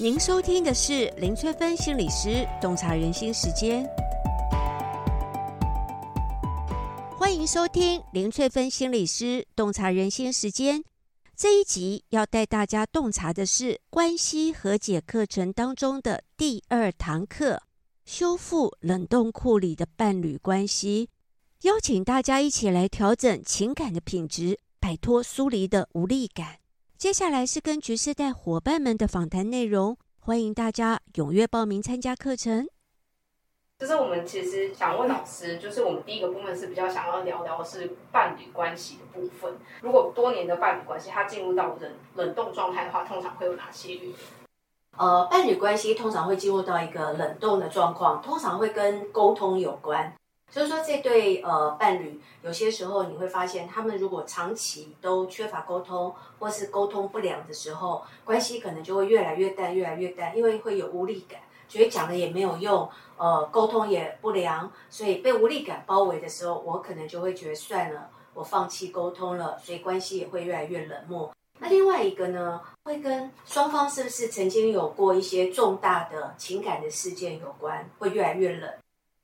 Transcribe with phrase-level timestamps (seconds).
[0.00, 3.84] 您收听的是林翠芬心理师洞察人心时间，
[7.18, 10.84] 欢迎收听林翠芬心理师洞察人心时间。
[11.34, 17.60] 这一集要带大家洞察的是关系和解课程当中的第二堂课——
[18.06, 21.08] 修复冷冻库里的伴侣关系，
[21.62, 26.58] 邀请大家一起来调整情感的品质，摆脱疏离的无力感。
[26.98, 32.68] 接下来是跟橘世代伙伴们的访谈内容，欢迎大家踊跃报名参加课程。
[33.78, 39.56] 就是我们其实想问老师，就是我们第一个部分是比较想要聊聊的是伴侣关系的部分。
[39.80, 44.14] 如果多年的伴侣关系，它进入到冷冷冻状态的话，通常会有哪些原因？
[44.96, 50.12] 呃，伴侣关系通常会进入到一个冷冻的状况，通常会跟沟通有关。
[50.50, 71.30] 所以说，这对呃伴侣，有些时候你会发现，他们如果长期都缺乏沟通，或是沟通不良的时候，关系可能就会越来越淡，越来越淡，因为会有无力感，觉得讲了也没有用，呃，沟通也不良，所以被无力感包围的时候，我可能就会觉得算了，我放弃沟通了，所以关系也会越来越冷漠。
[71.58, 78.72] 那另外一个呢，会跟双方是不是曾经有过一些重大的情感的事件有关，会越来越冷。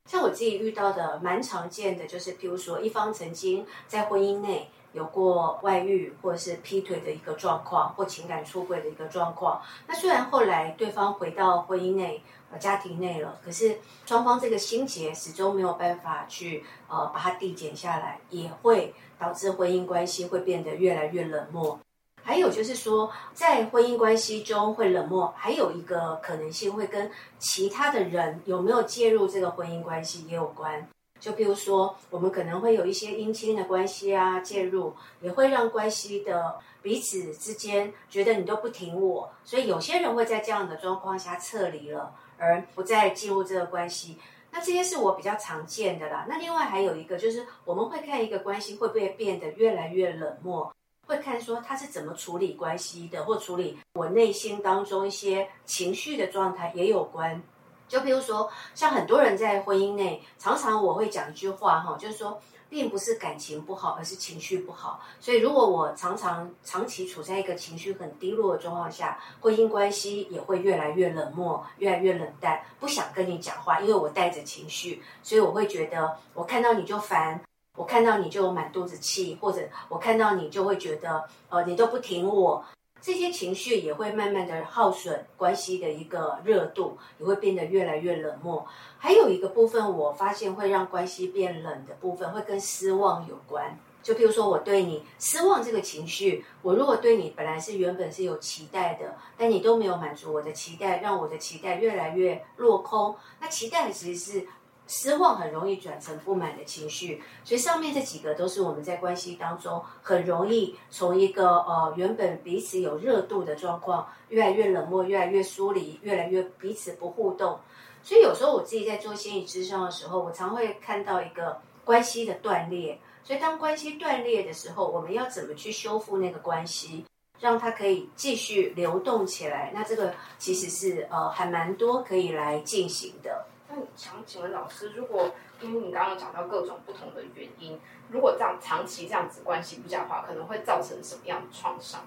[0.05, 9.61] 像我自己遇到的蛮常见的，就是譬如说一方曾经在婚姻内有过外遇或者是劈腿的一个状况，或情感出轨的一个状况。
[9.87, 21.79] 那虽然后来对方回到婚姻内、呃家庭内了，可是双方这个心结始终没有办法去呃把它递减下来，也会导致婚姻关系会变得越来越冷漠。
[22.25, 30.87] 还有就是说，在婚姻关系中会冷漠，还有一个可能性会跟其他的人有没有介入这个婚姻关系也有关。
[31.19, 44.17] 就譬如说，我们可能会有一些姻亲的关系啊介入，也会让关系的彼此之间觉得你都不挺我，所以有些人会在这样的状况下撤离了，而不再进入这个关系。
[44.51, 46.25] 那这些是我比较常见的啦。
[46.27, 50.73] 那另外还有一个就是，我们会看一个关系会不会变得越来越冷漠。
[51.05, 57.41] 会看说他是怎么处理关系的，或处理我内心当中一些情绪的状态也有关。
[57.87, 64.99] 就比如说，像很多人在婚姻内，常常我会讲一句话哈，就是说，并不是感情不好，而是情绪不好。
[65.19, 77.39] 所以，如果我常常长期处在一个情绪很低落的状况下，婚姻关系也会越来越冷漠，越来越冷淡，不想跟你讲话，因为我带着情绪，所以我会觉得我看到你就烦。
[77.75, 82.63] 我看到你就有满肚子气，或者我看到你就会觉得，呃，你都不挺我，
[83.01, 88.65] 这些情绪也会慢慢的耗损关系的一个热度，也会变得越来越冷漠。
[88.97, 93.77] 还有一个部分，我发现会让关系变冷的部分，会跟失望有关。
[94.01, 103.15] 就譬如说我对你失望这个情绪，我如果对你本来是原本是有期待的，但你都没有满足我的期待，让我的期待越来越落空。
[103.39, 104.47] 那期待其实是。
[104.87, 117.59] 失望很容易转成不满的情绪，所以上面这几个都是我们在关系当中很容易从一个呃原本彼此有热度的状况，越来越冷漠，越来越疏离，越来越彼此不互动。
[118.03, 122.99] 所以有时候我自己在做心理咨商的时候，我常会看到一个关系的断裂。
[123.23, 127.03] 所以当关系断裂的时候，我们要怎么去修复那个关系，
[127.39, 129.71] 让它可以继续流动起来？
[129.73, 133.47] 那这个其实是呃还蛮多可以来进行的。
[133.75, 137.77] 那想请问老师，如果因为你刚刚讲到各种不同的原因，
[138.09, 142.01] 如果这样长期这样子关系不佳的话，可能会造成什么样的创伤？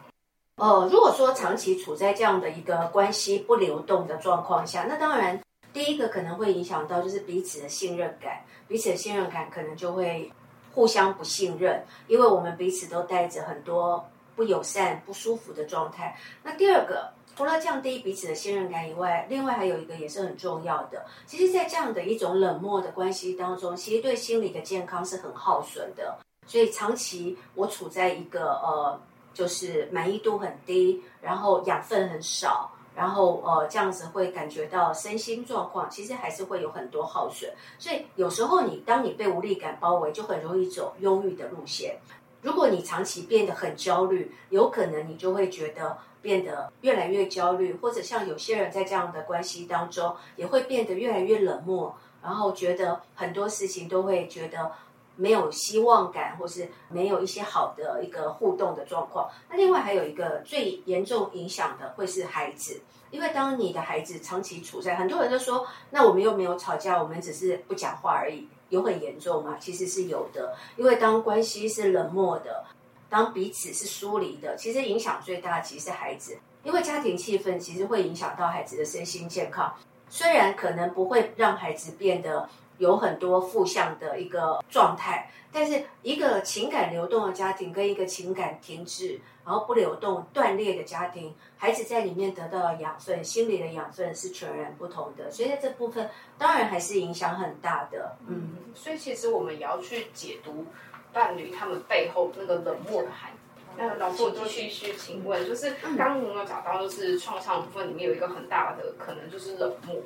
[0.57, 5.39] 呃，如果说长期处在这样的一个关系不流动的状况下，那当然
[5.73, 10.33] 第一个可能会影响到就是彼此的信任感，彼此的信任感可能就会
[10.73, 16.17] 互相不信任，因为我们彼此都带着很多不友善、不舒服的状态。
[16.43, 17.12] 那第二个。
[17.38, 21.06] 除了降低彼此的信任感以外，另外还有一个也是很重要的。
[21.25, 26.19] 其实，在这样的一种冷漠的关系当中，其实对心理的健康是很耗损的。
[26.48, 29.00] 所以，长期我处在一个呃，
[29.32, 37.48] 就是满意度很低，然后养分很少，然后呃，这样子会感觉到身心状况其实还是会有很多耗损。
[37.78, 41.97] 所以，有时候你当你被无力感包围，就很容易走忧郁的路线。
[42.42, 45.97] 如果你长期变得很焦虑，有可能你就会觉得。
[46.20, 54.72] 变得越来越焦虑，或者像有些人在这样的关系当中，也会变得越来越冷漠，然后觉得很多事情都会觉得
[55.16, 59.28] 没有希望感，或是没有一些好的一个互动的状况。
[59.48, 62.80] 那另外还有一个最严重影响的会是孩子，
[63.10, 69.56] 因为当你的孩子长期处在，很多人都说，那我们又没有吵架，我们只是不讲话而已，有很严重吗？
[69.59, 72.65] 其实是有的，因为当关系是冷漠的。
[73.09, 79.75] 当彼此是疏离的，其实影响最大的其实是孩子，因为家庭气氛其实会影响到孩子的身心健康，
[80.09, 98.16] 虽然可能不会让孩子变得有很多负向的一个状态，但是一个情感流动的家庭跟一个情感停滞，然后不流动断裂的家庭，孩子在里面得到的养分，心理的养分是全然不同的，所以在这部分当然还是影响很大的。
[98.27, 100.66] 嗯，所以其实我们也要去解读
[101.13, 103.34] 伴侣他们背后那个冷漠的含义。
[103.77, 109.97] 那老师，我就继续请问，就是刚刚您有讲到，就是创伤部分里面有一个很大的可能就是冷漠。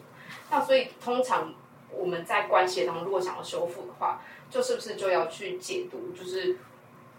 [0.50, 1.54] 那所以通常
[1.90, 4.20] 我们在关系当中，如果想要修复的话，
[4.50, 6.56] 就是不是就要去解读，就是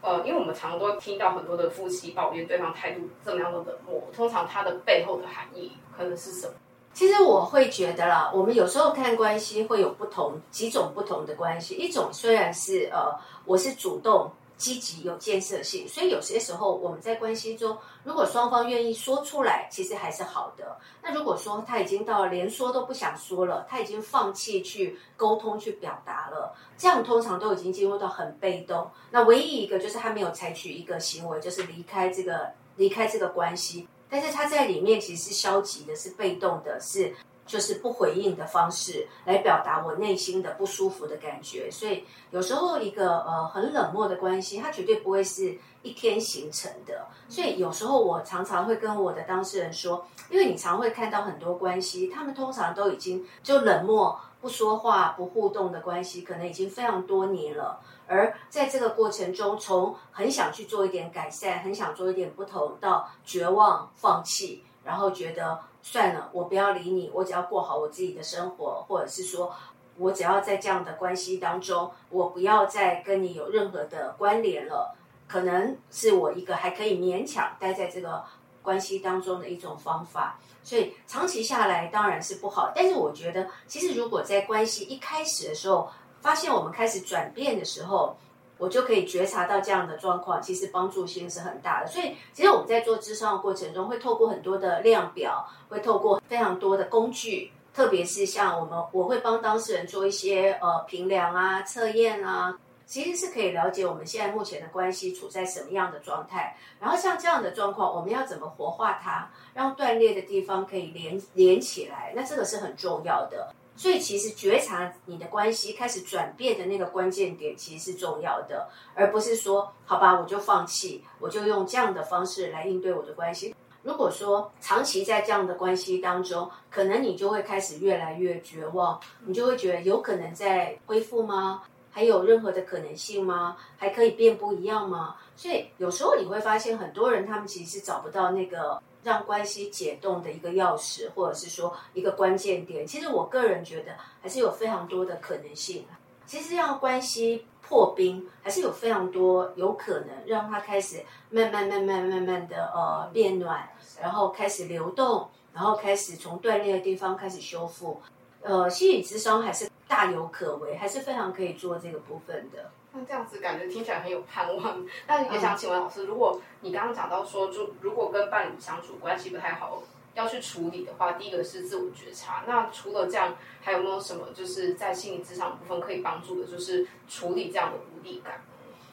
[0.01, 6.53] 呃，因为我们常常都听到很多的夫妻抱怨对方态度这么样的冷漠，通常它的背后的含义可能是什么？
[6.93, 14.31] 其实我会觉得啦，我们有时候看关系会有不同几种不同的关系，一种虽然是呃，我是主动。
[14.55, 20.77] 积极有建设性，所以有些时候我们在关系中，如果双方愿意说出来，其实还是好的。
[21.01, 28.89] 那如果说他已经到连说都不想说了，他已经放弃去沟通去表达了，这样通常都已经进入到很被动。
[29.09, 37.15] 那唯一一个就是他没有采取一个行为，就是离开这个离开这个关系，但是他在里面其实是消极的，是被动的，是。
[37.45, 47.05] 就是不回应的方式来表达我内心的不舒服的感觉，所以有时候一个呃很冷漠的关系，它绝对不会是一天形成的。
[47.27, 57.79] 所以有时候我常常会跟我的当事人说，因为你常会看到很多关系，他们通常都已经就冷漠、不说话、不互动的关系，可能已经非常多年了。
[58.07, 65.61] 而在这个过程中，从很想去做一点改善，很想做一点不同，到绝望、放弃，然后觉得。
[65.85, 69.53] 算了，我不要理你，我只要过好我自己的生活，或者是说，
[69.97, 74.95] 我只要在这样的关系当中，我不要再跟你有任何的关联了，
[75.27, 78.23] 可能是我一个还可以勉强待在这个
[78.63, 80.39] 关系当中的一种方法。
[80.63, 85.87] 所以长期下来当然是不好，但是我觉得，其实如果在关系一开始的时候，
[86.21, 88.15] 发现我们开始转变的时候。
[88.59, 91.87] 我就可以觉察到这样的状况，其实帮助性是很大的。
[91.87, 106.55] 所以，其实我们在做咨商的过程中，会透过很多的量表，会透过非常多的工具，特别是像我们，我会帮当事人做一些呃评量啊、测验啊，其实是可以了解我们现在目前的关系处在什么样的状态。
[106.79, 112.13] 然后像这样的状况，我们要怎么活化它，让断裂的地方可以连连起来？
[112.15, 113.53] 那这个是很重要的。
[113.75, 123.55] 所以，其实觉察你的关系开始转变的那个关键点，其实是重要的，而不是说，好吧，我就放弃，我就用这样的方式来应对我的关系。
[123.81, 131.63] 如果说长期在这样的关系当中，可能你就会开始越来越绝望，你就会觉得有可能在恢复吗？
[131.93, 133.55] 还有任何的可能性吗？
[133.77, 135.15] 还可以变不一样吗？
[135.37, 138.81] 所以有时候你会发现，很多人他们其实是找不到那个。
[139.03, 143.91] 让关系解冻的一个钥匙，或者是说一个关键点，其实我个人觉得
[144.21, 145.83] 还是有非常多的可能性。
[146.25, 153.67] 其实让关系破冰，还是有非常多有可能让它开始慢慢、慢慢、慢慢的呃变暖，
[154.01, 158.01] 然后开始流动，然后开始从断裂的地方开始修复。
[158.41, 162.71] 呃，心理咨商还是大有可为，还是非常可以做这个部分的。
[162.91, 169.83] 那这样子感觉听起来很有盼望，但也想请问老师，如果你刚刚讲到说，就如果跟伴侣相处关系不太好，
[170.15, 172.43] 要去处理的话，第一个是自我觉察。
[172.47, 178.43] 那除了这样，还有没有什么就是在心理职场部分可以帮助的，就是处理这样的无力感？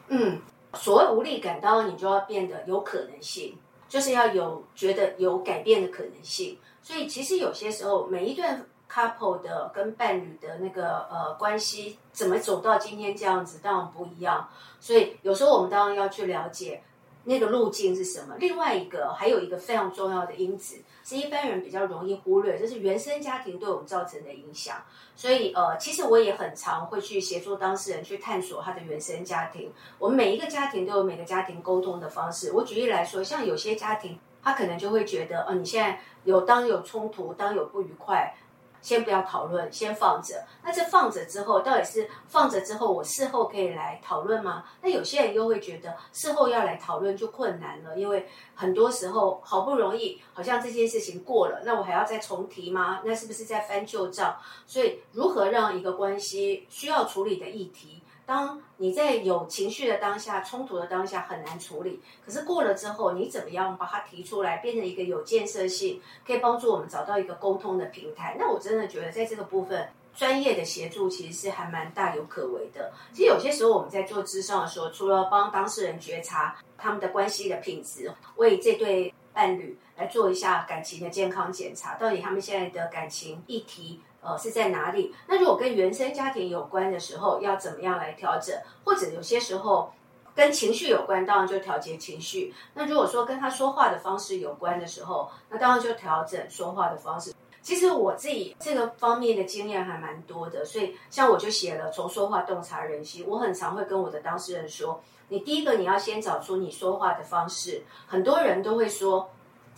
[0.09, 0.39] 嗯，
[0.75, 3.57] 所谓无力感，当然你就要变得有可能性，
[3.89, 6.59] 就是要有觉得有改变的可能性。
[6.83, 8.67] 所以其实有些时候，每一段。
[8.91, 14.49] Couple 的跟伴侣的那个呃关系怎么走到今天这样子，当然不一样。
[14.81, 16.83] 所以有时候我们当然要去了解
[17.25, 18.35] 那个路径是什么。
[18.39, 24.77] 另外一个还有一个非常重要的因子，是一般人比较容易忽略，就是原生家庭对我们造成的影响。
[25.15, 29.71] 所以呃，其实我也很常会去协助当事人去探索他的原生家庭。
[29.99, 32.53] 我们每一个家庭都有每个家庭沟通的方式。
[32.53, 38.35] 我举例来说，像有些家庭，他可能就会觉得，呃，你现在有当有冲突，当有不愉快。
[38.83, 40.45] 先不要讨论，先放着。
[40.63, 44.65] 那这放着之后，到底是放着之后，我事后可以来讨论吗？
[44.83, 53.01] 那有些人又会觉得事后要来讨论就困难了，因为很多时候好不容易好像这件事情过了，那我还要再重提吗？
[53.05, 54.37] 那是不是在翻旧账？
[54.67, 58.03] 所以，如何让一个关系需要处理的议题？
[58.31, 68.37] 当你在有情绪的当下、冲突的当下很难处理，可是过了之后，你怎么样把它提出来，变成一个有建设性，可以帮助我们找到一个沟通的平台？
[68.39, 72.93] 那我真的觉得，在这个部分，专业的协助其实是还蛮大有可为的。
[73.13, 85.15] 其实有些时候我们在做咨商的时候，除了帮当事人觉察他们的关系的品质，为这对伴侣来做一下感情的健康检查，到底他们现在的感情议题呃是在哪里？
[85.27, 88.55] 那如果跟原生家庭有关的时候，要怎么样来调整？
[88.85, 89.93] 或者有些时候
[90.35, 92.55] 跟情绪有关，当然就调节情绪。
[92.75, 97.35] 那如果说跟他说话的方式有关的时候，那当然就调整说话的方式。
[97.63, 105.01] 其实我自己这个方面的经验还蛮多的，所以像我就写了《从说话洞察人心》，我很常会跟我的当事人说。
[105.29, 107.83] 你第一个，你要先找出你说话的方式。
[108.07, 109.31] 很多人都会说，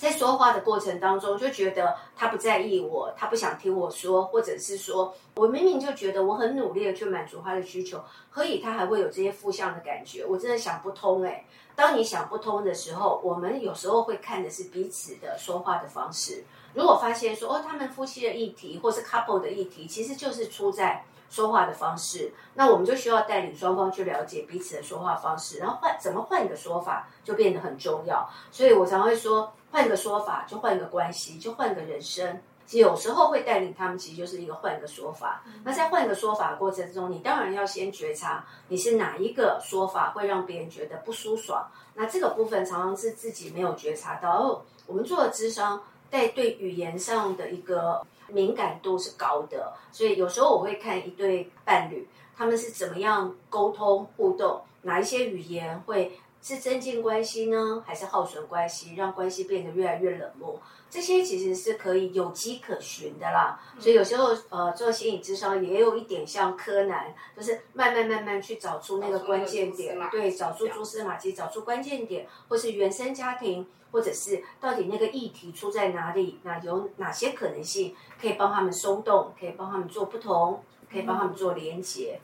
[0.02, 10.26] 在说话的过程当中，就觉得他不在意我，他不想听我说，或者是说我明明就觉得我很努力的去满足他的需求，何以他还会有这些负向的感觉？
[10.26, 11.44] 我真的想不通哎。
[11.76, 16.42] 当你想不通的时候，我们有时候会看的是彼此的说话的方式。
[16.74, 21.04] 如果发现说，哦，他们夫妻的议题，或是 couple 的议题，其实就是出在。
[21.30, 28.28] 说话的方式，那我们就需要带领双方去了解彼此的说话方式，然后换怎么换一个说法就变得很重要。
[28.50, 32.40] 所以我常会说，换一个说法就换一个关系，就换个人生。
[32.64, 35.42] 其实有时候会带领他们，其实就是一个换一个说法。
[35.64, 41.66] 那在换一个说法的过程中，你当然要先觉察你是哪一个说法会让别人觉得不舒爽。
[41.94, 44.30] 那这个部分常常是自己没有觉察到。
[44.30, 48.06] 哦，我们做的咨商，在对语言上的一个。
[48.28, 60.60] 敏感度是高的，所以有时候我会看一对伴侣，他们是怎么样沟通互动，哪一些语言会是增进关系呢，还是耗损关系，让关系变得越来越冷漠？
[60.90, 63.58] 这些其实是可以有迹可循的啦。
[63.78, 73.66] 所以有时候呃做心理咨商也有一点像柯南，就是慢慢慢慢去找出那个关键点，对，找出蛛丝马迹，找出关键点，或是原生家庭。
[73.92, 76.38] 或者是到底那个议题出在哪里？
[76.44, 79.34] 那有哪些可能性可以帮他们松动？
[79.38, 80.64] 可以帮他们做不同？
[80.90, 82.18] 可以帮他们做连接？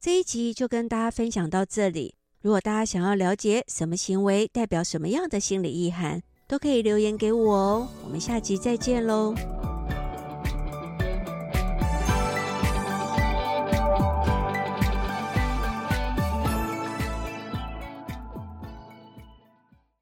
[0.00, 2.14] 这一集就跟大家分享到这里。
[2.44, 7.88] 如果大家想要了解什么行为代表什么样的心理意涵，都可以留言给我哦。
[8.04, 9.34] 我们下集再见喽。